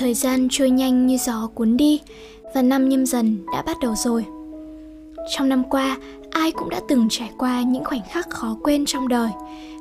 Thời 0.00 0.14
gian 0.14 0.48
trôi 0.50 0.70
nhanh 0.70 1.06
như 1.06 1.18
gió 1.18 1.48
cuốn 1.54 1.76
đi 1.76 2.00
và 2.54 2.62
năm 2.62 2.88
nhâm 2.88 3.06
dần 3.06 3.46
đã 3.52 3.62
bắt 3.62 3.76
đầu 3.80 3.94
rồi. 3.96 4.24
Trong 5.30 5.48
năm 5.48 5.64
qua, 5.70 5.98
ai 6.30 6.52
cũng 6.52 6.68
đã 6.70 6.80
từng 6.88 7.06
trải 7.10 7.30
qua 7.38 7.62
những 7.62 7.84
khoảnh 7.84 8.00
khắc 8.10 8.30
khó 8.30 8.56
quên 8.62 8.84
trong 8.86 9.08
đời, 9.08 9.30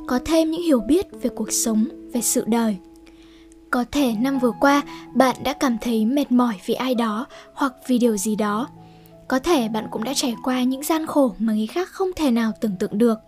có 0.08 0.20
thêm 0.26 0.52
những 0.52 0.62
hiểu 0.62 0.80
biết 0.80 1.06
về 1.22 1.30
cuộc 1.36 1.52
sống, 1.52 1.86
về 2.14 2.22
sự 2.22 2.44
đời. 2.48 2.78
Có 3.70 3.86
thể 3.92 4.14
năm 4.20 4.40
vừa 4.40 4.52
qua 4.60 4.82
bạn 5.16 5.36
đã 5.44 5.54
cảm 5.54 5.78
thấy 5.82 6.06
mệt 6.06 6.32
mỏi 6.32 6.56
vì 6.66 6.74
ai 6.74 6.96
đó 6.96 7.26
hoặc 7.54 7.74
vì 7.88 7.98
điều 7.98 8.18
gì 8.18 8.36
đó. 8.36 8.68
Có 9.28 9.40
thể 9.40 9.68
bạn 9.70 9.88
cũng 9.92 10.04
đã 10.04 10.14
trải 10.16 10.36
qua 10.44 10.64
những 10.64 10.84
gian 10.84 11.06
khổ 11.06 11.36
mà 11.40 11.54
người 11.54 11.68
khác 11.68 11.90
không 11.90 12.10
thể 12.16 12.32
nào 12.32 12.52
tưởng 12.62 12.76
tượng 12.80 12.98
được. 12.98 13.20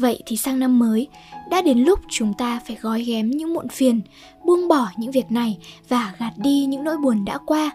Vậy 0.00 0.22
thì 0.26 0.36
sang 0.36 0.58
năm 0.58 0.78
mới, 0.78 1.08
đã 1.50 1.62
đến 1.62 1.78
lúc 1.78 2.00
chúng 2.08 2.34
ta 2.34 2.60
phải 2.66 2.76
gói 2.80 3.02
ghém 3.02 3.30
những 3.30 3.54
muộn 3.54 3.68
phiền, 3.68 4.00
buông 4.44 4.68
bỏ 4.68 4.88
những 4.96 5.10
việc 5.10 5.30
này 5.30 5.58
và 5.88 6.14
gạt 6.18 6.32
đi 6.36 6.66
những 6.66 6.84
nỗi 6.84 6.96
buồn 6.96 7.24
đã 7.24 7.38
qua, 7.38 7.70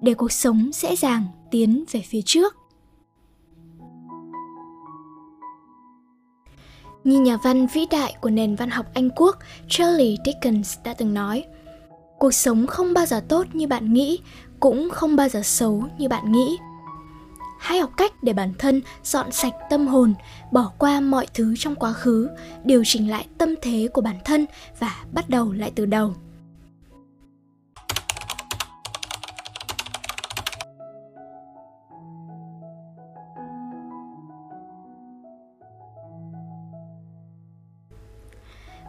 để 0.00 0.14
cuộc 0.14 0.32
sống 0.32 0.70
dễ 0.72 0.96
dàng 0.96 1.24
tiến 1.50 1.84
về 1.92 2.00
phía 2.00 2.20
trước. 2.22 2.56
Như 7.04 7.20
nhà 7.20 7.36
văn 7.36 7.66
vĩ 7.66 7.86
đại 7.90 8.14
của 8.20 8.30
nền 8.30 8.56
văn 8.56 8.70
học 8.70 8.86
Anh 8.94 9.10
Quốc 9.16 9.36
Charlie 9.68 10.16
Dickens 10.24 10.78
đã 10.84 10.94
từng 10.94 11.14
nói, 11.14 11.44
cuộc 12.18 12.34
sống 12.34 12.66
không 12.66 12.94
bao 12.94 13.06
giờ 13.06 13.20
tốt 13.28 13.46
như 13.52 13.66
bạn 13.66 13.92
nghĩ, 13.92 14.18
cũng 14.60 14.88
không 14.92 15.16
bao 15.16 15.28
giờ 15.28 15.42
xấu 15.42 15.84
như 15.98 16.08
bạn 16.08 16.32
nghĩ. 16.32 16.56
Hãy 17.58 17.78
học 17.78 17.90
cách 17.96 18.22
để 18.22 18.32
bản 18.32 18.52
thân 18.58 18.80
dọn 19.04 19.32
sạch 19.32 19.54
tâm 19.70 19.86
hồn, 19.86 20.14
bỏ 20.52 20.72
qua 20.78 21.00
mọi 21.00 21.26
thứ 21.34 21.54
trong 21.58 21.74
quá 21.74 21.92
khứ, 21.92 22.28
điều 22.64 22.82
chỉnh 22.84 23.10
lại 23.10 23.26
tâm 23.38 23.54
thế 23.62 23.88
của 23.92 24.00
bản 24.00 24.16
thân 24.24 24.46
và 24.78 25.04
bắt 25.12 25.30
đầu 25.30 25.52
lại 25.52 25.72
từ 25.74 25.86
đầu. 25.86 26.14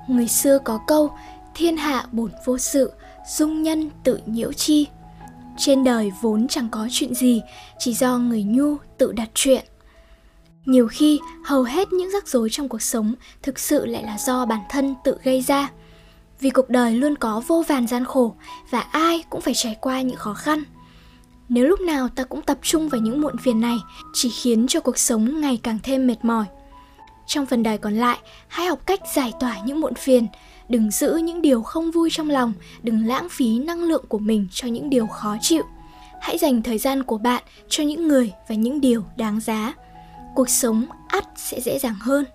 Người 0.07 0.27
xưa 0.27 0.59
có 0.59 0.79
câu 0.87 1.11
Thiên 1.55 1.77
hạ 1.77 2.05
bổn 2.11 2.31
vô 2.45 2.57
sự, 2.57 2.91
dung 3.27 3.63
nhân 3.63 3.89
tự 4.03 4.19
nhiễu 4.25 4.53
chi 4.53 4.87
trên 5.57 5.83
đời 5.83 6.11
vốn 6.21 6.47
chẳng 6.47 6.69
có 6.69 6.87
chuyện 6.91 7.13
gì, 7.13 7.41
chỉ 7.79 7.93
do 7.93 8.17
người 8.17 8.43
nhu 8.43 8.77
tự 8.97 9.11
đặt 9.11 9.29
chuyện. 9.33 9.65
Nhiều 10.65 10.87
khi 10.87 11.19
hầu 11.45 11.63
hết 11.63 11.93
những 11.93 12.11
rắc 12.11 12.27
rối 12.27 12.49
trong 12.51 12.69
cuộc 12.69 12.81
sống 12.81 13.13
thực 13.41 13.59
sự 13.59 13.85
lại 13.85 14.03
là 14.03 14.17
do 14.17 14.45
bản 14.45 14.59
thân 14.69 14.95
tự 15.03 15.17
gây 15.23 15.41
ra. 15.41 15.69
Vì 16.39 16.49
cuộc 16.49 16.69
đời 16.69 16.93
luôn 16.93 17.15
có 17.15 17.41
vô 17.47 17.63
vàn 17.67 17.87
gian 17.87 18.05
khổ 18.05 18.35
và 18.69 18.79
ai 18.79 19.23
cũng 19.29 19.41
phải 19.41 19.53
trải 19.53 19.75
qua 19.81 20.01
những 20.01 20.17
khó 20.17 20.33
khăn. 20.33 20.63
Nếu 21.49 21.65
lúc 21.65 21.79
nào 21.79 22.07
ta 22.07 22.23
cũng 22.23 22.41
tập 22.41 22.57
trung 22.61 22.89
vào 22.89 23.01
những 23.01 23.21
muộn 23.21 23.37
phiền 23.37 23.61
này 23.61 23.77
chỉ 24.13 24.29
khiến 24.29 24.65
cho 24.67 24.79
cuộc 24.79 24.97
sống 24.97 25.41
ngày 25.41 25.59
càng 25.63 25.79
thêm 25.83 26.07
mệt 26.07 26.25
mỏi. 26.25 26.45
Trong 27.27 27.45
phần 27.45 27.63
đời 27.63 27.77
còn 27.77 27.93
lại, 27.93 28.17
hãy 28.47 28.67
học 28.67 28.79
cách 28.85 28.99
giải 29.15 29.33
tỏa 29.39 29.57
những 29.65 29.81
muộn 29.81 29.93
phiền, 29.93 30.27
đừng 30.69 30.91
giữ 30.91 31.15
những 31.15 31.41
điều 31.41 31.63
không 31.63 31.91
vui 31.91 32.09
trong 32.11 32.29
lòng, 32.29 32.53
đừng 32.83 33.05
lãng 33.05 33.27
phí 33.29 33.59
năng 33.59 33.83
lượng 33.83 34.05
của 34.07 34.17
mình 34.17 34.47
cho 34.51 34.67
những 34.67 34.89
điều 34.89 35.07
khó 35.07 35.37
chịu. 35.41 35.63
Hãy 36.21 36.37
dành 36.37 36.61
thời 36.63 36.77
gian 36.77 37.03
của 37.03 37.17
bạn 37.17 37.43
cho 37.69 37.83
những 37.83 38.07
người 38.07 38.33
và 38.49 38.55
những 38.55 38.81
điều 38.81 39.03
đáng 39.17 39.39
giá. 39.39 39.73
Cuộc 40.35 40.49
sống 40.49 40.85
ắt 41.07 41.25
sẽ 41.35 41.61
dễ 41.61 41.79
dàng 41.79 41.95
hơn. 42.01 42.25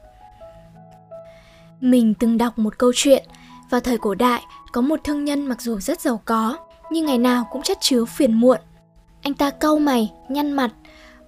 Mình 1.81 2.15
từng 2.15 2.39
đọc 2.39 2.59
một 2.59 2.79
câu 2.79 2.93
chuyện, 2.95 3.25
vào 3.71 3.81
thời 3.81 3.99
cổ 3.99 4.15
đại 4.15 4.43
có 4.73 4.81
một 4.81 5.01
thương 5.05 5.25
nhân 5.25 5.47
mặc 5.47 5.63
dù 5.63 5.81
rất 5.81 6.01
giàu 6.01 6.23
có, 6.25 6.57
nhưng 6.91 7.07
ngày 7.07 7.19
nào 7.19 7.49
cũng 7.51 7.63
chất 7.63 7.79
chứa 7.81 8.05
phiền 8.05 8.33
muộn. 8.33 8.59
Anh 9.23 9.35
ta 9.35 9.51
cau 9.51 9.79
mày, 9.79 10.13
nhăn 10.29 10.53
mặt. 10.53 10.71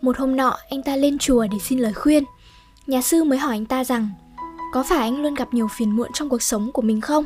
Một 0.00 0.18
hôm 0.18 0.36
nọ 0.36 0.56
anh 0.70 0.82
ta 0.82 0.96
lên 0.96 1.18
chùa 1.18 1.46
để 1.50 1.58
xin 1.62 1.78
lời 1.78 1.92
khuyên 1.92 2.24
Nhà 2.86 3.02
sư 3.02 3.24
mới 3.24 3.38
hỏi 3.38 3.54
anh 3.54 3.66
ta 3.66 3.84
rằng 3.84 4.08
có 4.74 4.82
phải 4.82 4.98
anh 4.98 5.22
luôn 5.22 5.34
gặp 5.34 5.54
nhiều 5.54 5.68
phiền 5.68 5.96
muộn 5.96 6.10
trong 6.12 6.28
cuộc 6.28 6.42
sống 6.42 6.72
của 6.72 6.82
mình 6.82 7.00
không? 7.00 7.24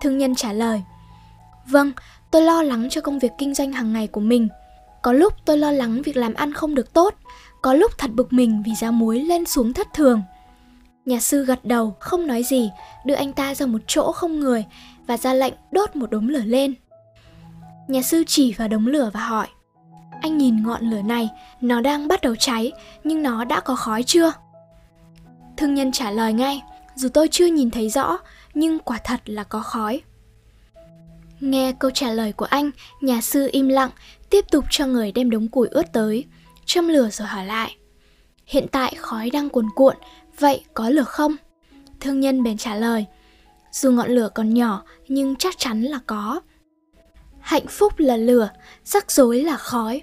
Thương 0.00 0.18
nhân 0.18 0.34
trả 0.34 0.52
lời 0.52 0.82
Vâng, 1.66 1.92
tôi 2.30 2.42
lo 2.42 2.62
lắng 2.62 2.88
cho 2.90 3.00
công 3.00 3.18
việc 3.18 3.32
kinh 3.38 3.54
doanh 3.54 3.72
hàng 3.72 3.92
ngày 3.92 4.06
của 4.06 4.20
mình 4.20 4.48
Có 5.02 5.12
lúc 5.12 5.32
tôi 5.44 5.58
lo 5.58 5.70
lắng 5.70 6.02
việc 6.02 6.16
làm 6.16 6.34
ăn 6.34 6.52
không 6.52 6.74
được 6.74 6.92
tốt 6.92 7.14
Có 7.62 7.74
lúc 7.74 7.98
thật 7.98 8.10
bực 8.14 8.32
mình 8.32 8.62
vì 8.66 8.74
giá 8.74 8.90
muối 8.90 9.20
lên 9.20 9.44
xuống 9.44 9.72
thất 9.72 9.92
thường 9.94 10.22
Nhà 11.04 11.20
sư 11.20 11.44
gật 11.44 11.64
đầu, 11.64 11.96
không 12.00 12.26
nói 12.26 12.42
gì, 12.42 12.70
đưa 13.04 13.14
anh 13.14 13.32
ta 13.32 13.54
ra 13.54 13.66
một 13.66 13.80
chỗ 13.86 14.12
không 14.12 14.40
người 14.40 14.64
và 15.06 15.16
ra 15.16 15.34
lệnh 15.34 15.54
đốt 15.72 15.96
một 15.96 16.10
đống 16.10 16.28
lửa 16.28 16.42
lên. 16.44 16.74
Nhà 17.88 18.02
sư 18.02 18.24
chỉ 18.26 18.52
vào 18.52 18.68
đống 18.68 18.86
lửa 18.86 19.10
và 19.14 19.20
hỏi 19.20 19.46
Anh 20.20 20.38
nhìn 20.38 20.62
ngọn 20.62 20.90
lửa 20.90 21.02
này, 21.02 21.28
nó 21.60 21.80
đang 21.80 22.08
bắt 22.08 22.20
đầu 22.22 22.36
cháy, 22.36 22.72
nhưng 23.04 23.22
nó 23.22 23.44
đã 23.44 23.60
có 23.60 23.76
khói 23.76 24.02
chưa? 24.02 24.32
Thương 25.56 25.74
nhân 25.74 25.92
trả 25.92 26.10
lời 26.10 26.32
ngay, 26.32 26.62
dù 26.94 27.08
tôi 27.08 27.28
chưa 27.30 27.46
nhìn 27.46 27.70
thấy 27.70 27.90
rõ, 27.90 28.18
nhưng 28.54 28.78
quả 28.78 28.98
thật 29.04 29.20
là 29.26 29.44
có 29.44 29.60
khói. 29.60 30.02
Nghe 31.40 31.72
câu 31.72 31.90
trả 31.90 32.10
lời 32.10 32.32
của 32.32 32.44
anh, 32.44 32.70
nhà 33.00 33.20
sư 33.20 33.48
im 33.52 33.68
lặng, 33.68 33.90
tiếp 34.30 34.44
tục 34.50 34.64
cho 34.70 34.86
người 34.86 35.12
đem 35.12 35.30
đống 35.30 35.48
củi 35.48 35.68
ướt 35.68 35.92
tới, 35.92 36.24
châm 36.66 36.88
lửa 36.88 37.08
rồi 37.10 37.28
hỏi 37.28 37.46
lại. 37.46 37.76
Hiện 38.46 38.66
tại 38.72 38.94
khói 38.98 39.30
đang 39.30 39.50
cuồn 39.50 39.66
cuộn, 39.74 39.96
vậy 40.38 40.64
có 40.74 40.88
lửa 40.88 41.04
không? 41.04 41.36
Thương 42.00 42.20
nhân 42.20 42.42
bèn 42.42 42.56
trả 42.56 42.74
lời, 42.74 43.06
dù 43.72 43.90
ngọn 43.90 44.10
lửa 44.10 44.28
còn 44.34 44.54
nhỏ 44.54 44.82
nhưng 45.08 45.36
chắc 45.36 45.58
chắn 45.58 45.82
là 45.82 45.98
có. 46.06 46.40
Hạnh 47.40 47.66
phúc 47.66 47.92
là 47.96 48.16
lửa, 48.16 48.50
rắc 48.84 49.10
rối 49.10 49.42
là 49.42 49.56
khói. 49.56 50.02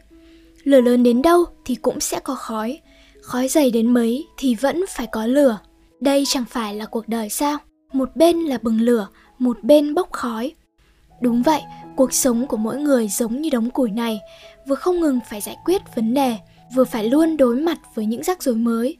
Lửa 0.63 0.81
lớn 0.81 1.03
đến 1.03 1.21
đâu 1.21 1.45
thì 1.65 1.75
cũng 1.75 1.99
sẽ 1.99 2.19
có 2.19 2.35
khói, 2.35 2.79
khói 3.21 3.47
dày 3.47 3.71
đến 3.71 3.93
mấy 3.93 4.27
thì 4.37 4.55
vẫn 4.55 4.85
phải 4.89 5.07
có 5.07 5.25
lửa. 5.25 5.59
Đây 5.99 6.23
chẳng 6.27 6.45
phải 6.49 6.75
là 6.75 6.85
cuộc 6.85 7.07
đời 7.07 7.29
sao? 7.29 7.57
Một 7.93 8.15
bên 8.15 8.39
là 8.39 8.57
bừng 8.61 8.81
lửa, 8.81 9.07
một 9.39 9.63
bên 9.63 9.93
bốc 9.93 10.11
khói. 10.11 10.53
Đúng 11.21 11.43
vậy, 11.43 11.61
cuộc 11.95 12.13
sống 12.13 12.47
của 12.47 12.57
mỗi 12.57 12.77
người 12.77 13.07
giống 13.07 13.41
như 13.41 13.49
đống 13.49 13.69
củi 13.69 13.91
này, 13.91 14.19
vừa 14.67 14.75
không 14.75 14.99
ngừng 14.99 15.19
phải 15.29 15.41
giải 15.41 15.57
quyết 15.65 15.81
vấn 15.95 16.13
đề, 16.13 16.37
vừa 16.75 16.83
phải 16.83 17.03
luôn 17.03 17.37
đối 17.37 17.55
mặt 17.55 17.79
với 17.95 18.05
những 18.05 18.23
rắc 18.23 18.43
rối 18.43 18.55
mới. 18.55 18.97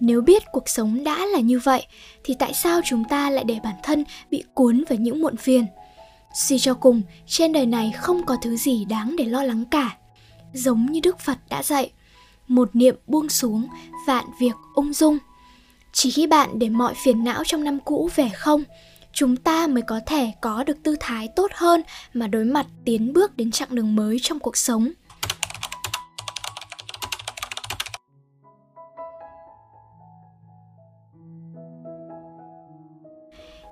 Nếu 0.00 0.20
biết 0.20 0.42
cuộc 0.52 0.68
sống 0.68 1.04
đã 1.04 1.26
là 1.26 1.40
như 1.40 1.58
vậy, 1.58 1.86
thì 2.24 2.34
tại 2.38 2.54
sao 2.54 2.80
chúng 2.84 3.04
ta 3.04 3.30
lại 3.30 3.44
để 3.44 3.58
bản 3.62 3.74
thân 3.82 4.04
bị 4.30 4.44
cuốn 4.54 4.84
vào 4.88 4.98
những 4.98 5.22
muộn 5.22 5.36
phiền? 5.36 5.66
Suy 6.34 6.58
cho 6.58 6.74
cùng, 6.74 7.02
trên 7.26 7.52
đời 7.52 7.66
này 7.66 7.92
không 7.96 8.26
có 8.26 8.36
thứ 8.42 8.56
gì 8.56 8.84
đáng 8.84 9.16
để 9.18 9.24
lo 9.24 9.42
lắng 9.42 9.64
cả. 9.70 9.96
Giống 10.52 10.86
như 10.92 11.00
đức 11.00 11.18
phật 11.20 11.38
đã 11.48 11.62
dạy 11.62 11.90
một 12.48 12.76
niệm 12.76 12.96
buông 13.06 13.28
xuống, 13.28 13.68
vạn 14.06 14.24
việc 14.40 14.54
ung 14.74 14.92
dung. 14.92 15.18
Chỉ 15.92 16.10
khi 16.10 16.26
bạn 16.26 16.58
để 16.58 16.68
mọi 16.68 16.94
phiền 17.04 17.24
não 17.24 17.42
trong 17.44 17.64
năm 17.64 17.78
cũ 17.84 18.10
về 18.14 18.28
không, 18.34 18.62
chúng 19.12 19.36
ta 19.36 19.66
mới 19.66 19.82
có 19.82 20.00
thể 20.06 20.32
có 20.40 20.64
được 20.64 20.76
tư 20.82 20.96
thái 21.00 21.28
tốt 21.36 21.50
hơn 21.54 21.82
mà 22.14 22.26
đối 22.26 22.44
mặt 22.44 22.66
tiến 22.84 23.12
bước 23.12 23.36
đến 23.36 23.50
chặng 23.50 23.74
đường 23.74 23.96
mới 23.96 24.18
trong 24.22 24.38
cuộc 24.38 24.56
sống. 24.56 24.90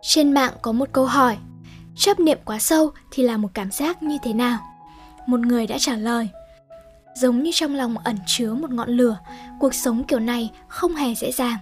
Trên 0.03 0.33
mạng 0.33 0.53
có 0.63 0.73
một 0.73 0.89
câu 0.93 1.07
hỏi, 1.07 1.37
chấp 1.97 2.21
niệm 2.21 2.39
quá 2.45 2.59
sâu 2.59 2.91
thì 3.11 3.23
là 3.23 3.37
một 3.37 3.49
cảm 3.55 3.71
giác 3.71 4.03
như 4.03 4.19
thế 4.23 4.33
nào? 4.33 4.59
Một 5.27 5.41
người 5.41 5.67
đã 5.67 5.77
trả 5.79 5.97
lời, 5.97 6.29
giống 7.15 7.43
như 7.43 7.51
trong 7.55 7.75
lòng 7.75 7.99
ẩn 7.99 8.17
chứa 8.27 8.55
một 8.55 8.71
ngọn 8.71 8.89
lửa, 8.89 9.19
cuộc 9.61 9.75
sống 9.75 10.05
kiểu 10.05 10.19
này 10.19 10.51
không 10.69 10.95
hề 10.95 11.15
dễ 11.15 11.33
dàng. 11.33 11.57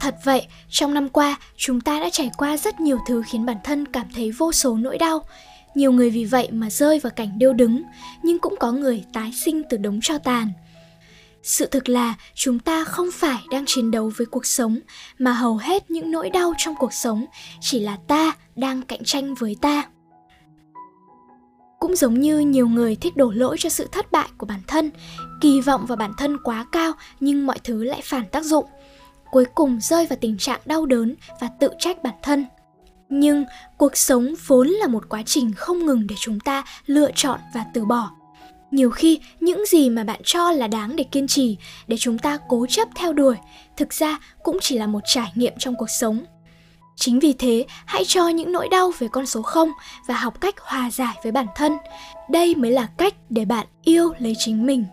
Thật 0.00 0.16
vậy, 0.24 0.46
trong 0.68 0.94
năm 0.94 1.08
qua, 1.08 1.36
chúng 1.56 1.80
ta 1.80 2.00
đã 2.00 2.10
trải 2.10 2.30
qua 2.36 2.56
rất 2.56 2.80
nhiều 2.80 2.98
thứ 3.08 3.22
khiến 3.26 3.46
bản 3.46 3.56
thân 3.64 3.86
cảm 3.86 4.06
thấy 4.14 4.30
vô 4.30 4.52
số 4.52 4.76
nỗi 4.76 4.98
đau. 4.98 5.24
Nhiều 5.74 5.92
người 5.92 6.10
vì 6.10 6.24
vậy 6.24 6.48
mà 6.50 6.70
rơi 6.70 6.98
vào 6.98 7.10
cảnh 7.10 7.38
điêu 7.38 7.52
đứng, 7.52 7.82
nhưng 8.22 8.38
cũng 8.38 8.54
có 8.60 8.72
người 8.72 9.04
tái 9.12 9.32
sinh 9.44 9.62
từ 9.70 9.76
đống 9.76 9.98
cho 10.02 10.18
tàn. 10.18 10.48
Sự 11.42 11.66
thực 11.66 11.88
là 11.88 12.14
chúng 12.34 12.58
ta 12.58 12.84
không 12.84 13.08
phải 13.12 13.42
đang 13.50 13.64
chiến 13.66 13.90
đấu 13.90 14.12
với 14.16 14.26
cuộc 14.26 14.46
sống, 14.46 14.78
mà 15.18 15.32
hầu 15.32 15.56
hết 15.56 15.90
những 15.90 16.10
nỗi 16.10 16.30
đau 16.30 16.54
trong 16.58 16.74
cuộc 16.78 16.92
sống 16.92 17.26
chỉ 17.60 17.80
là 17.80 17.96
ta 18.08 18.32
đang 18.56 18.82
cạnh 18.82 19.04
tranh 19.04 19.34
với 19.34 19.56
ta. 19.60 19.84
Cũng 21.82 21.96
giống 21.96 22.20
như 22.20 22.38
nhiều 22.38 22.68
người 22.68 22.96
thích 22.96 23.16
đổ 23.16 23.30
lỗi 23.30 23.56
cho 23.58 23.68
sự 23.68 23.88
thất 23.92 24.12
bại 24.12 24.28
của 24.38 24.46
bản 24.46 24.60
thân, 24.66 24.90
kỳ 25.40 25.60
vọng 25.60 25.86
vào 25.86 25.96
bản 25.96 26.12
thân 26.18 26.36
quá 26.44 26.66
cao 26.72 26.92
nhưng 27.20 27.46
mọi 27.46 27.58
thứ 27.64 27.84
lại 27.84 28.00
phản 28.04 28.24
tác 28.32 28.44
dụng. 28.44 28.64
Cuối 29.30 29.44
cùng 29.54 29.78
rơi 29.80 30.06
vào 30.06 30.18
tình 30.20 30.38
trạng 30.38 30.60
đau 30.64 30.86
đớn 30.86 31.14
và 31.40 31.48
tự 31.60 31.68
trách 31.78 32.02
bản 32.02 32.14
thân. 32.22 32.46
Nhưng 33.08 33.44
cuộc 33.76 33.96
sống 33.96 34.34
vốn 34.46 34.68
là 34.68 34.86
một 34.86 35.08
quá 35.08 35.22
trình 35.26 35.52
không 35.56 35.86
ngừng 35.86 36.06
để 36.06 36.14
chúng 36.20 36.40
ta 36.40 36.64
lựa 36.86 37.10
chọn 37.14 37.40
và 37.54 37.64
từ 37.74 37.84
bỏ. 37.84 38.10
Nhiều 38.70 38.90
khi 38.90 39.20
những 39.40 39.64
gì 39.66 39.90
mà 39.90 40.04
bạn 40.04 40.20
cho 40.24 40.50
là 40.50 40.66
đáng 40.66 40.96
để 40.96 41.04
kiên 41.04 41.26
trì, 41.26 41.56
để 41.86 41.96
chúng 41.98 42.18
ta 42.18 42.38
cố 42.48 42.66
chấp 42.66 42.88
theo 42.94 43.12
đuổi, 43.12 43.36
thực 43.76 43.92
ra 43.92 44.18
cũng 44.42 44.58
chỉ 44.60 44.78
là 44.78 44.86
một 44.86 45.00
trải 45.04 45.32
nghiệm 45.34 45.52
trong 45.58 45.74
cuộc 45.76 45.90
sống. 46.00 46.24
Chính 46.96 47.18
vì 47.18 47.32
thế, 47.32 47.66
hãy 47.86 48.04
cho 48.06 48.28
những 48.28 48.52
nỗi 48.52 48.68
đau 48.68 48.92
về 48.98 49.08
con 49.08 49.26
số 49.26 49.42
0 49.42 49.68
và 50.06 50.14
học 50.14 50.40
cách 50.40 50.54
hòa 50.60 50.90
giải 50.90 51.16
với 51.22 51.32
bản 51.32 51.46
thân. 51.54 51.76
Đây 52.30 52.54
mới 52.54 52.70
là 52.70 52.86
cách 52.96 53.14
để 53.28 53.44
bạn 53.44 53.66
yêu 53.82 54.12
lấy 54.18 54.34
chính 54.38 54.66
mình. 54.66 54.84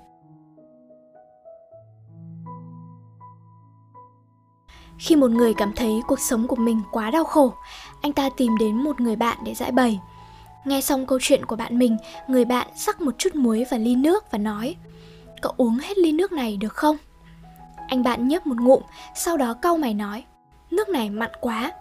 Khi 4.99 5.15
một 5.15 5.31
người 5.31 5.53
cảm 5.53 5.73
thấy 5.75 6.01
cuộc 6.07 6.19
sống 6.19 6.47
của 6.47 6.55
mình 6.55 6.81
quá 6.91 7.11
đau 7.11 7.23
khổ, 7.23 7.53
anh 8.01 8.13
ta 8.13 8.29
tìm 8.37 8.57
đến 8.57 8.83
một 8.83 9.01
người 9.01 9.15
bạn 9.15 9.37
để 9.45 9.53
giải 9.53 9.71
bày. 9.71 9.99
Nghe 10.65 10.81
xong 10.81 11.05
câu 11.05 11.19
chuyện 11.21 11.45
của 11.45 11.55
bạn 11.55 11.79
mình, 11.79 11.97
người 12.27 12.45
bạn 12.45 12.67
sắc 12.75 13.01
một 13.01 13.15
chút 13.17 13.35
muối 13.35 13.65
vào 13.71 13.79
ly 13.79 13.95
nước 13.95 14.31
và 14.31 14.37
nói 14.37 14.75
Cậu 15.41 15.53
uống 15.57 15.77
hết 15.77 15.97
ly 15.97 16.11
nước 16.11 16.31
này 16.31 16.57
được 16.57 16.73
không? 16.73 16.97
Anh 17.87 18.03
bạn 18.03 18.27
nhấp 18.27 18.47
một 18.47 18.57
ngụm, 18.59 18.81
sau 19.15 19.37
đó 19.37 19.53
cau 19.53 19.77
mày 19.77 19.93
nói 19.93 20.23
Nước 20.71 20.89
này 20.89 21.09
mặn 21.09 21.31
quá 21.41 21.71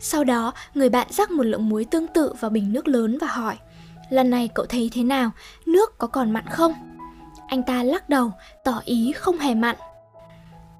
sau 0.00 0.24
đó, 0.24 0.52
người 0.74 0.88
bạn 0.88 1.06
rắc 1.10 1.30
một 1.30 1.42
lượng 1.42 1.68
muối 1.68 1.84
tương 1.84 2.06
tự 2.06 2.32
vào 2.40 2.50
bình 2.50 2.72
nước 2.72 2.88
lớn 2.88 3.18
và 3.20 3.26
hỏi 3.26 3.56
Lần 4.10 4.30
này 4.30 4.48
cậu 4.48 4.66
thấy 4.66 4.90
thế 4.92 5.02
nào? 5.02 5.30
Nước 5.66 5.98
có 5.98 6.06
còn 6.06 6.30
mặn 6.30 6.44
không? 6.50 6.72
Anh 7.48 7.62
ta 7.62 7.82
lắc 7.82 8.08
đầu, 8.08 8.32
tỏ 8.64 8.82
ý 8.84 9.12
không 9.12 9.38
hề 9.38 9.54
mặn 9.54 9.76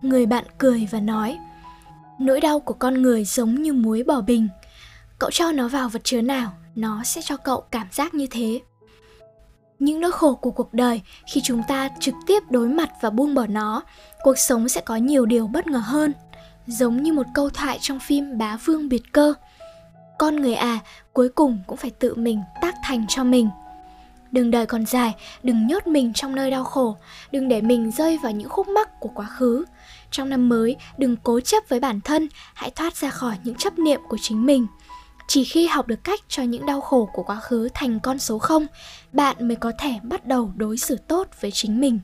Người 0.02 0.26
bạn 0.26 0.44
cười 0.58 0.88
và 0.90 1.00
nói 1.00 1.38
Nỗi 2.18 2.40
đau 2.40 2.60
của 2.60 2.74
con 2.74 3.02
người 3.02 3.24
giống 3.24 3.54
như 3.54 3.72
muối 3.72 4.02
bỏ 4.02 4.20
bình 4.20 4.48
Cậu 5.18 5.30
cho 5.30 5.52
nó 5.52 5.68
vào 5.68 5.88
vật 5.88 6.04
chứa 6.04 6.20
nào 6.20 6.52
Nó 6.74 7.04
sẽ 7.04 7.22
cho 7.24 7.36
cậu 7.36 7.60
cảm 7.60 7.86
giác 7.92 8.14
như 8.14 8.26
thế 8.30 8.60
những 9.78 10.00
nỗi 10.00 10.12
khổ 10.12 10.34
của 10.34 10.50
cuộc 10.50 10.74
đời 10.74 11.00
khi 11.26 11.40
chúng 11.44 11.62
ta 11.68 11.88
trực 12.00 12.14
tiếp 12.26 12.42
đối 12.50 12.68
mặt 12.68 12.90
và 13.00 13.10
buông 13.10 13.34
bỏ 13.34 13.46
nó 13.46 13.82
cuộc 14.22 14.38
sống 14.38 14.68
sẽ 14.68 14.80
có 14.80 14.96
nhiều 14.96 15.26
điều 15.26 15.46
bất 15.46 15.66
ngờ 15.66 15.78
hơn 15.84 16.12
giống 16.66 17.02
như 17.02 17.12
một 17.12 17.26
câu 17.34 17.50
thoại 17.50 17.78
trong 17.80 17.98
phim 18.00 18.38
bá 18.38 18.56
vương 18.56 18.88
biệt 18.88 19.02
cơ. 19.12 19.34
Con 20.18 20.36
người 20.36 20.54
à 20.54 20.78
cuối 21.12 21.28
cùng 21.28 21.58
cũng 21.66 21.76
phải 21.76 21.90
tự 21.90 22.14
mình 22.14 22.40
tác 22.60 22.74
thành 22.84 23.06
cho 23.08 23.24
mình. 23.24 23.48
Đừng 24.30 24.50
đời 24.50 24.66
còn 24.66 24.86
dài, 24.86 25.14
đừng 25.42 25.66
nhốt 25.66 25.86
mình 25.86 26.12
trong 26.12 26.34
nơi 26.34 26.50
đau 26.50 26.64
khổ, 26.64 26.96
đừng 27.32 27.48
để 27.48 27.60
mình 27.60 27.90
rơi 27.90 28.18
vào 28.22 28.32
những 28.32 28.48
khúc 28.48 28.68
mắc 28.68 29.00
của 29.00 29.10
quá 29.14 29.26
khứ. 29.26 29.64
Trong 30.10 30.28
năm 30.28 30.48
mới, 30.48 30.76
đừng 30.98 31.16
cố 31.16 31.40
chấp 31.40 31.64
với 31.68 31.80
bản 31.80 32.00
thân, 32.00 32.28
hãy 32.54 32.70
thoát 32.70 32.96
ra 32.96 33.10
khỏi 33.10 33.36
những 33.44 33.54
chấp 33.54 33.78
niệm 33.78 34.00
của 34.08 34.18
chính 34.20 34.46
mình. 34.46 34.66
Chỉ 35.28 35.44
khi 35.44 35.66
học 35.66 35.86
được 35.86 36.04
cách 36.04 36.20
cho 36.28 36.42
những 36.42 36.66
đau 36.66 36.80
khổ 36.80 37.08
của 37.12 37.22
quá 37.22 37.36
khứ 37.36 37.68
thành 37.74 38.00
con 38.00 38.18
số 38.18 38.38
không, 38.38 38.66
bạn 39.12 39.48
mới 39.48 39.56
có 39.56 39.72
thể 39.78 39.94
bắt 40.02 40.26
đầu 40.26 40.52
đối 40.56 40.76
xử 40.76 40.96
tốt 40.96 41.28
với 41.40 41.50
chính 41.50 41.80
mình. 41.80 42.00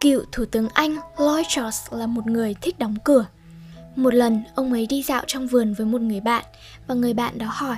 Cựu 0.00 0.24
Thủ 0.32 0.44
tướng 0.44 0.68
Anh 0.68 0.96
Lloyd 1.16 1.46
George 1.56 1.78
là 1.90 2.06
một 2.06 2.26
người 2.26 2.54
thích 2.60 2.78
đóng 2.78 2.96
cửa. 3.04 3.26
Một 3.96 4.14
lần, 4.14 4.44
ông 4.54 4.72
ấy 4.72 4.86
đi 4.86 5.02
dạo 5.02 5.24
trong 5.26 5.46
vườn 5.46 5.74
với 5.74 5.86
một 5.86 6.00
người 6.00 6.20
bạn 6.20 6.44
và 6.86 6.94
người 6.94 7.14
bạn 7.14 7.38
đó 7.38 7.46
hỏi 7.50 7.76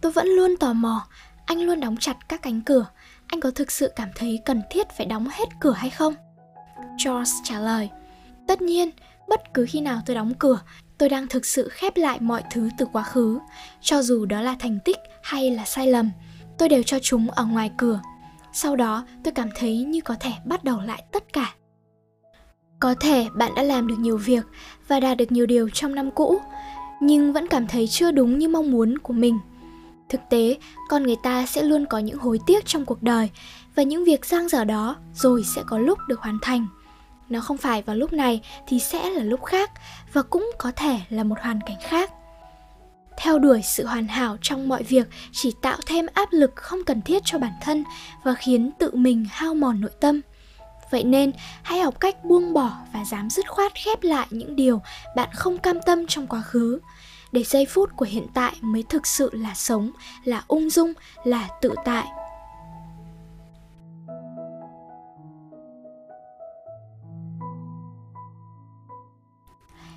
Tôi 0.00 0.12
vẫn 0.12 0.26
luôn 0.26 0.56
tò 0.56 0.72
mò, 0.72 1.06
anh 1.46 1.62
luôn 1.62 1.80
đóng 1.80 1.96
chặt 2.00 2.28
các 2.28 2.42
cánh 2.42 2.62
cửa. 2.62 2.86
Anh 3.26 3.40
có 3.40 3.50
thực 3.50 3.70
sự 3.70 3.92
cảm 3.96 4.08
thấy 4.14 4.40
cần 4.44 4.62
thiết 4.70 4.86
phải 4.96 5.06
đóng 5.06 5.28
hết 5.30 5.48
cửa 5.60 5.72
hay 5.72 5.90
không? 5.90 6.14
George 7.04 7.32
trả 7.44 7.60
lời 7.60 7.90
Tất 8.46 8.62
nhiên, 8.62 8.90
bất 9.28 9.54
cứ 9.54 9.66
khi 9.68 9.80
nào 9.80 10.02
tôi 10.06 10.16
đóng 10.16 10.34
cửa, 10.34 10.60
tôi 10.98 11.08
đang 11.08 11.26
thực 11.26 11.46
sự 11.46 11.68
khép 11.68 11.96
lại 11.96 12.20
mọi 12.20 12.42
thứ 12.50 12.68
từ 12.78 12.86
quá 12.92 13.02
khứ, 13.02 13.38
cho 13.80 14.02
dù 14.02 14.26
đó 14.26 14.40
là 14.40 14.56
thành 14.58 14.78
tích 14.84 14.98
hay 15.22 15.50
là 15.50 15.64
sai 15.64 15.86
lầm, 15.86 16.10
tôi 16.58 16.68
đều 16.68 16.82
cho 16.82 16.98
chúng 17.02 17.30
ở 17.30 17.44
ngoài 17.44 17.70
cửa. 17.76 18.00
Sau 18.56 18.76
đó, 18.76 19.04
tôi 19.24 19.32
cảm 19.32 19.48
thấy 19.54 19.76
như 19.76 20.00
có 20.00 20.14
thể 20.20 20.32
bắt 20.44 20.64
đầu 20.64 20.80
lại 20.80 21.04
tất 21.12 21.32
cả. 21.32 21.54
Có 22.80 22.94
thể 23.00 23.28
bạn 23.34 23.54
đã 23.54 23.62
làm 23.62 23.86
được 23.86 23.98
nhiều 23.98 24.16
việc 24.16 24.46
và 24.88 25.00
đạt 25.00 25.16
được 25.16 25.32
nhiều 25.32 25.46
điều 25.46 25.70
trong 25.70 25.94
năm 25.94 26.10
cũ, 26.10 26.38
nhưng 27.00 27.32
vẫn 27.32 27.46
cảm 27.48 27.66
thấy 27.66 27.88
chưa 27.88 28.10
đúng 28.10 28.38
như 28.38 28.48
mong 28.48 28.70
muốn 28.70 28.98
của 28.98 29.12
mình. 29.12 29.38
Thực 30.08 30.20
tế, 30.30 30.56
con 30.88 31.02
người 31.02 31.16
ta 31.22 31.46
sẽ 31.46 31.62
luôn 31.62 31.86
có 31.86 31.98
những 31.98 32.18
hối 32.18 32.38
tiếc 32.46 32.66
trong 32.66 32.84
cuộc 32.84 33.02
đời 33.02 33.30
và 33.74 33.82
những 33.82 34.04
việc 34.04 34.26
giang 34.26 34.48
dở 34.48 34.64
đó 34.64 34.96
rồi 35.14 35.42
sẽ 35.56 35.62
có 35.66 35.78
lúc 35.78 35.98
được 36.08 36.20
hoàn 36.20 36.38
thành 36.42 36.66
nó 37.28 37.40
không 37.40 37.56
phải 37.56 37.82
vào 37.82 37.96
lúc 37.96 38.12
này 38.12 38.40
thì 38.66 38.78
sẽ 38.78 39.10
là 39.10 39.22
lúc 39.22 39.44
khác 39.44 39.70
và 40.12 40.22
cũng 40.22 40.50
có 40.58 40.72
thể 40.76 41.00
là 41.08 41.24
một 41.24 41.36
hoàn 41.40 41.60
cảnh 41.66 41.76
khác 41.82 42.12
theo 43.16 43.38
đuổi 43.38 43.62
sự 43.62 43.86
hoàn 43.86 44.08
hảo 44.08 44.36
trong 44.42 44.68
mọi 44.68 44.82
việc, 44.82 45.08
chỉ 45.32 45.54
tạo 45.62 45.78
thêm 45.86 46.06
áp 46.14 46.28
lực 46.32 46.56
không 46.56 46.84
cần 46.84 47.02
thiết 47.02 47.22
cho 47.24 47.38
bản 47.38 47.52
thân 47.62 47.84
và 48.22 48.34
khiến 48.34 48.70
tự 48.78 48.90
mình 48.94 49.26
hao 49.30 49.54
mòn 49.54 49.80
nội 49.80 49.90
tâm. 50.00 50.20
Vậy 50.90 51.04
nên, 51.04 51.32
hãy 51.62 51.80
học 51.80 52.00
cách 52.00 52.24
buông 52.24 52.52
bỏ 52.52 52.72
và 52.92 53.04
dám 53.04 53.30
dứt 53.30 53.48
khoát 53.48 53.72
khép 53.84 53.98
lại 54.02 54.26
những 54.30 54.56
điều 54.56 54.82
bạn 55.16 55.28
không 55.34 55.58
cam 55.58 55.78
tâm 55.86 56.06
trong 56.06 56.26
quá 56.26 56.40
khứ, 56.40 56.80
để 57.32 57.42
giây 57.42 57.66
phút 57.66 57.90
của 57.96 58.06
hiện 58.08 58.26
tại 58.34 58.54
mới 58.60 58.84
thực 58.88 59.06
sự 59.06 59.30
là 59.32 59.54
sống, 59.54 59.90
là 60.24 60.44
ung 60.48 60.70
dung, 60.70 60.92
là 61.24 61.48
tự 61.60 61.74
tại. 61.84 62.06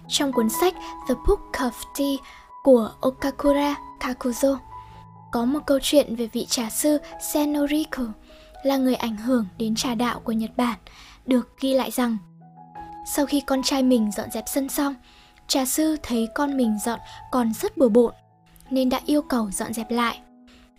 Trong 0.07 0.31
cuốn 0.31 0.49
sách 0.49 0.73
The 1.07 1.13
Book 1.27 1.51
of 1.51 1.71
Tea 1.97 2.17
của 2.63 2.91
Okakura 2.99 3.75
Kakuzo. 3.99 4.57
Có 5.31 5.45
một 5.45 5.59
câu 5.67 5.79
chuyện 5.81 6.15
về 6.15 6.27
vị 6.33 6.45
trà 6.45 6.69
sư 6.69 6.97
Senoriku 7.33 8.03
là 8.63 8.77
người 8.77 8.95
ảnh 8.95 9.17
hưởng 9.17 9.45
đến 9.57 9.75
trà 9.75 9.95
đạo 9.95 10.19
của 10.23 10.31
Nhật 10.31 10.51
Bản, 10.57 10.79
được 11.25 11.49
ghi 11.59 11.73
lại 11.73 11.91
rằng 11.91 12.17
sau 13.15 13.25
khi 13.25 13.41
con 13.41 13.63
trai 13.63 13.83
mình 13.83 14.11
dọn 14.11 14.31
dẹp 14.31 14.43
sân 14.47 14.69
xong, 14.69 14.95
trà 15.47 15.65
sư 15.65 15.97
thấy 16.03 16.27
con 16.35 16.57
mình 16.57 16.77
dọn 16.85 16.99
còn 17.31 17.53
rất 17.53 17.77
bừa 17.77 17.89
bộn 17.89 18.13
nên 18.69 18.89
đã 18.89 19.01
yêu 19.05 19.21
cầu 19.21 19.51
dọn 19.51 19.73
dẹp 19.73 19.91
lại. 19.91 20.19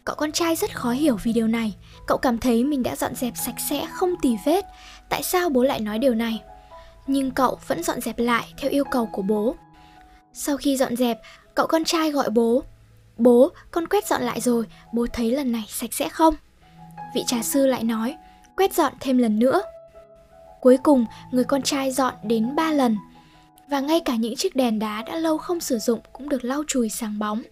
Cậu 0.04 0.16
con 0.16 0.32
trai 0.32 0.56
rất 0.56 0.76
khó 0.76 0.90
hiểu 0.90 1.16
vì 1.22 1.32
điều 1.32 1.46
này, 1.48 1.74
cậu 2.06 2.18
cảm 2.18 2.38
thấy 2.38 2.64
mình 2.64 2.82
đã 2.82 2.96
dọn 2.96 3.14
dẹp 3.14 3.32
sạch 3.36 3.60
sẽ 3.70 3.86
không 3.92 4.14
tì 4.22 4.36
vết, 4.44 4.64
tại 5.08 5.22
sao 5.22 5.48
bố 5.48 5.62
lại 5.62 5.80
nói 5.80 5.98
điều 5.98 6.14
này? 6.14 6.42
nhưng 7.10 7.30
cậu 7.30 7.58
vẫn 7.66 7.82
dọn 7.82 8.00
dẹp 8.00 8.18
lại 8.18 8.44
theo 8.58 8.70
yêu 8.70 8.84
cầu 8.84 9.06
của 9.12 9.22
bố. 9.22 9.56
Sau 10.32 10.56
khi 10.56 10.76
dọn 10.76 10.96
dẹp, 10.96 11.18
cậu 11.60 11.66
con 11.66 11.84
trai 11.84 12.10
gọi 12.10 12.30
bố. 12.30 12.62
Bố, 13.18 13.50
con 13.70 13.86
quét 13.86 14.06
dọn 14.06 14.22
lại 14.22 14.40
rồi, 14.40 14.66
bố 14.92 15.06
thấy 15.12 15.30
lần 15.30 15.52
này 15.52 15.64
sạch 15.68 15.94
sẽ 15.94 16.08
không? 16.08 16.34
Vị 17.14 17.24
trà 17.26 17.42
sư 17.42 17.66
lại 17.66 17.84
nói, 17.84 18.16
quét 18.56 18.74
dọn 18.74 18.92
thêm 19.00 19.18
lần 19.18 19.38
nữa. 19.38 19.62
Cuối 20.60 20.78
cùng, 20.82 21.06
người 21.30 21.44
con 21.44 21.62
trai 21.62 21.92
dọn 21.92 22.14
đến 22.22 22.56
3 22.56 22.72
lần. 22.72 22.96
Và 23.70 23.80
ngay 23.80 24.00
cả 24.00 24.16
những 24.16 24.36
chiếc 24.36 24.56
đèn 24.56 24.78
đá 24.78 25.02
đã 25.02 25.16
lâu 25.16 25.38
không 25.38 25.60
sử 25.60 25.78
dụng 25.78 26.00
cũng 26.12 26.28
được 26.28 26.44
lau 26.44 26.62
chùi 26.68 26.88
sáng 26.88 27.18
bóng. 27.18 27.42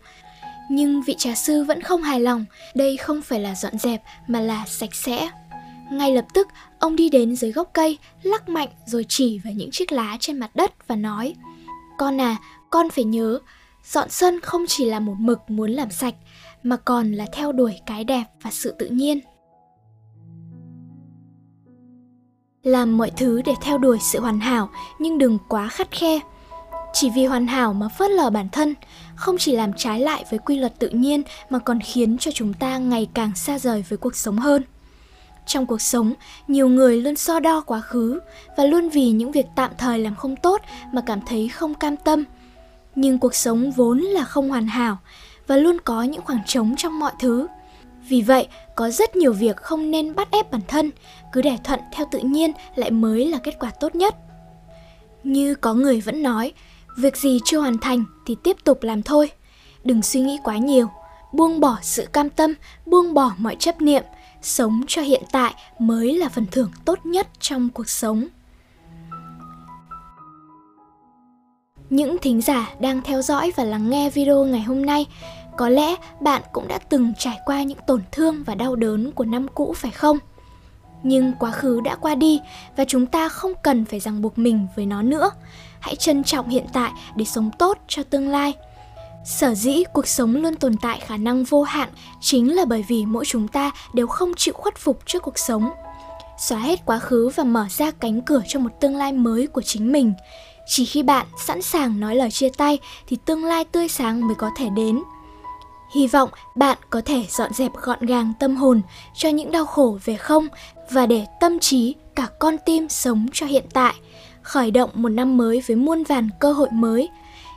Nhưng 0.71 1.03
vị 1.03 1.15
trà 1.19 1.35
sư 1.35 1.65
vẫn 1.65 1.83
không 1.83 2.03
hài 2.03 2.21
lòng, 2.21 2.45
đây 2.75 2.97
không 2.97 3.23
phải 3.23 3.41
là 3.41 3.55
dọn 3.55 3.79
dẹp 3.79 4.03
mà 4.27 4.41
là 4.41 4.65
sạch 4.67 4.95
sẽ. 4.95 5.31
Ngay 5.91 6.12
lập 6.12 6.25
tức, 6.35 6.49
ông 6.79 6.97
đi 6.97 7.09
đến 7.09 7.37
dưới 7.37 7.53
gốc 7.53 7.71
cây, 7.73 7.99
lắc 8.23 8.49
mạnh 8.49 8.69
rồi 8.87 9.05
chỉ 9.09 9.41
vào 9.45 9.53
những 9.53 9.71
chiếc 9.71 9.93
lá 9.93 10.17
trên 10.21 10.38
mặt 10.38 10.50
đất 10.57 10.88
và 10.88 10.97
nói 10.97 11.35
Con 11.99 12.21
à, 12.21 12.37
con 12.71 12.91
phải 12.91 13.05
nhớ, 13.05 13.38
dọn 13.92 14.09
sân 14.11 14.40
không 14.40 14.64
chỉ 14.68 14.85
là 14.85 15.00
một 15.00 15.14
mực 15.18 15.50
muốn 15.50 15.71
làm 15.71 15.90
sạch, 15.90 16.14
mà 16.62 16.76
còn 16.76 17.12
là 17.12 17.26
theo 17.33 17.52
đuổi 17.52 17.80
cái 17.87 18.04
đẹp 18.04 18.25
và 18.42 18.50
sự 18.50 18.75
tự 18.78 18.87
nhiên. 18.87 19.21
Làm 22.62 22.99
mọi 22.99 23.11
thứ 23.16 23.42
để 23.42 23.54
theo 23.62 23.78
đuổi 23.78 23.99
sự 24.00 24.21
hoàn 24.21 24.40
hảo, 24.40 24.71
nhưng 24.99 25.18
đừng 25.18 25.38
quá 25.49 25.68
khắt 25.68 25.90
khe. 25.90 26.21
Chỉ 26.92 27.11
vì 27.11 27.26
hoàn 27.26 27.47
hảo 27.47 27.73
mà 27.73 27.88
phớt 27.88 28.11
lờ 28.11 28.30
bản 28.30 28.49
thân, 28.49 28.75
không 29.14 29.38
chỉ 29.38 29.52
làm 29.52 29.73
trái 29.73 30.00
lại 30.00 30.25
với 30.30 30.38
quy 30.38 30.59
luật 30.59 30.78
tự 30.78 30.88
nhiên 30.88 31.23
mà 31.50 31.59
còn 31.59 31.80
khiến 31.80 32.18
cho 32.18 32.30
chúng 32.30 32.54
ta 32.54 32.78
ngày 32.78 33.09
càng 33.14 33.35
xa 33.35 33.59
rời 33.59 33.85
với 33.88 33.97
cuộc 33.97 34.16
sống 34.16 34.38
hơn. 34.38 34.62
Trong 35.47 35.66
cuộc 35.66 35.80
sống, 35.80 36.14
nhiều 36.49 36.68
người 36.68 37.02
luôn 37.02 37.16
so 37.16 37.40
đo 37.40 37.61
quá 37.61 37.80
khứ 37.80 38.21
và 38.57 38.64
luôn 38.64 38.88
vì 38.88 39.11
những 39.11 39.33
việc 39.33 39.47
tạm 39.57 39.71
thời 39.78 39.99
làm 39.99 40.14
không 40.14 40.37
tốt 40.37 40.61
mà 40.92 41.02
cảm 41.07 41.21
thấy 41.26 41.49
không 41.49 41.75
cam 41.75 41.97
tâm. 41.97 42.25
Nhưng 43.00 43.19
cuộc 43.19 43.35
sống 43.35 43.71
vốn 43.71 43.99
là 43.99 44.25
không 44.25 44.49
hoàn 44.49 44.67
hảo 44.67 44.99
và 45.47 45.57
luôn 45.57 45.76
có 45.85 46.02
những 46.02 46.23
khoảng 46.23 46.45
trống 46.47 46.75
trong 46.76 46.99
mọi 46.99 47.12
thứ. 47.21 47.47
Vì 48.09 48.23
vậy, 48.23 48.49
có 48.76 48.90
rất 48.90 49.17
nhiều 49.17 49.33
việc 49.33 49.57
không 49.57 49.90
nên 49.90 50.14
bắt 50.14 50.31
ép 50.31 50.50
bản 50.50 50.61
thân, 50.69 50.90
cứ 51.33 51.43
để 51.43 51.59
thuận 51.64 51.81
theo 51.93 52.07
tự 52.11 52.19
nhiên 52.19 52.52
lại 52.75 52.90
mới 52.90 53.26
là 53.26 53.38
kết 53.38 53.57
quả 53.61 53.71
tốt 53.71 53.95
nhất. 53.95 54.14
Như 55.25 55.55
có 55.55 55.75
người 55.75 56.00
vẫn 56.00 56.23
nói, 56.23 56.52
việc 56.97 57.17
gì 57.17 57.40
chưa 57.45 57.61
hoàn 57.61 57.78
thành 57.78 58.05
thì 58.26 58.37
tiếp 58.45 58.57
tục 58.64 58.83
làm 58.83 59.02
thôi. 59.02 59.31
Đừng 59.85 60.02
suy 60.02 60.21
nghĩ 60.21 60.38
quá 60.45 60.57
nhiều, 60.57 60.90
buông 61.33 61.61
bỏ 61.61 61.78
sự 61.83 62.07
cam 62.12 62.31
tâm, 62.31 62.55
buông 62.87 63.14
bỏ 63.14 63.33
mọi 63.38 63.57
chấp 63.59 63.81
niệm– 63.83 64.02
sống 64.43 64.81
cho 64.87 65.02
hiện 65.02 65.23
tại 65.33 65.55
mới 65.78 66.14
là 66.14 66.28
phần 66.28 66.47
thưởng 66.50 66.71
tốt 66.85 67.07
nhất 67.07 67.28
trong 67.40 67.71
cuộc 67.71 67.88
sống 67.88 68.28
những 71.90 72.18
thính 72.18 72.40
giả 72.40 72.71
đang 72.80 73.02
theo 73.02 73.23
dõi 73.23 73.52
và 73.57 73.64
lắng 73.64 73.90
nghe 73.90 74.11
video 74.11 74.45
ngày 74.45 74.62
hôm 74.62 74.87
nay, 74.87 75.07
có 75.57 75.68
lẽ 75.68 75.95
bạn 76.21 76.42
cũng 76.52 76.68
đã 76.68 76.78
từng 76.78 77.12
trải 77.18 77.38
qua 77.47 77.62
những 77.62 77.78
tổn 77.87 78.02
thương 78.12 78.45
và 78.47 78.54
đau 78.54 78.76
đớn 78.76 79.12
của 79.12 79.25
năm 79.25 79.47
cũ 79.54 79.75
phải 79.76 79.90
không? 79.90 80.18
Nhưng 81.02 81.33
quá 81.38 81.50
khứ 81.50 81.80
đã 81.85 81.95
qua 81.95 82.14
đi 82.14 82.40
và 82.76 82.85
chúng 82.85 83.07
ta 83.07 83.28
không 83.28 83.52
cần 83.62 83.85
phải 83.85 84.00
ràng 84.00 84.23
buộc 84.23 84.38
mình 84.38 84.66
với 84.76 84.87
nó 84.87 85.02
nữa. 85.02 85.30
Hãy 85.80 85.97
trân 85.97 86.25
trọng 86.25 86.49
hiện 86.49 86.66
tại 86.73 86.92
để 87.16 87.25
sống 87.25 87.50
tốt 87.59 87.78
cho 87.88 88.02
tương 88.02 88.28
lai. 88.28 88.54
Sở 89.25 89.54
dĩ 89.54 89.83
cuộc 89.92 90.07
sống 90.07 90.37
luôn 90.37 90.57
tồn 90.57 90.76
tại 90.83 91.00
khả 91.07 91.16
năng 91.16 91.45
vô 91.45 91.62
hạn 91.62 91.88
chính 92.21 92.57
là 92.57 92.64
bởi 92.64 92.85
vì 92.88 93.07
mỗi 93.07 93.25
chúng 93.25 93.49
ta 93.49 93.71
đều 93.95 94.07
không 94.07 94.35
chịu 94.37 94.54
khuất 94.54 94.78
phục 94.78 95.07
trước 95.07 95.23
cuộc 95.23 95.38
sống. 95.38 95.71
Xóa 96.38 96.59
hết 96.59 96.87
quá 96.87 96.99
khứ 96.99 97.30
và 97.37 97.45
mở 97.45 97.66
ra 97.71 97.90
cánh 97.90 98.21
cửa 98.21 98.42
cho 98.49 98.61
một 98.61 98.71
tương 98.80 98.97
lai 98.97 99.12
mới 99.12 99.47
của 99.47 99.62
chính 99.62 99.92
mình 99.92 100.12
chỉ 100.68 100.84
khi 100.84 101.02
bạn 101.02 101.26
sẵn 101.46 101.62
sàng 101.62 102.00
nói 102.00 102.16
lời 102.16 102.30
chia 102.30 102.48
tay 102.48 102.78
thì 103.06 103.16
tương 103.25 103.44
lai 103.44 103.64
tươi 103.64 103.88
sáng 103.88 104.26
mới 104.26 104.34
có 104.34 104.50
thể 104.56 104.68
đến. 104.76 105.02
Hy 105.94 106.06
vọng 106.06 106.30
bạn 106.54 106.78
có 106.90 107.00
thể 107.04 107.25
dọn 107.30 107.52
dẹp 107.52 107.72
gọn 107.82 108.06
gàng 108.06 108.32
tâm 108.40 108.56
hồn 108.56 108.82
cho 109.14 109.28
những 109.28 109.50
đau 109.52 109.66
khổ 109.66 109.98
về 110.04 110.16
không 110.16 110.48
và 110.90 111.06
để 111.06 111.26
tâm 111.40 111.58
trí, 111.58 111.94
cả 112.14 112.28
con 112.38 112.56
tim 112.66 112.88
sống 112.88 113.26
cho 113.32 113.46
hiện 113.46 113.64
tại, 113.72 113.94
khởi 114.42 114.70
động 114.70 114.90
một 114.94 115.08
năm 115.08 115.37
mới 115.37 115.62
với 115.66 115.76
muôn 115.76 116.04
vàn 116.04 116.28
cơ 116.40 116.52
hội 116.52 116.68
mới. 116.70 117.08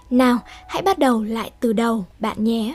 Nào, 0.09 0.39
hãy 0.67 0.81
bắt 0.81 0.99
đầu 0.99 1.23
lại 1.23 1.51
từ 1.59 1.73
đầu, 1.73 2.05
bạn 2.19 2.43
nhé! 2.43 2.73